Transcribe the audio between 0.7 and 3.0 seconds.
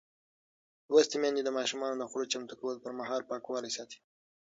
لوستې میندې د ماشومانو د خوړو چمتو کولو پر